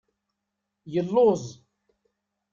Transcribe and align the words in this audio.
Yelluẓ. 0.93 1.43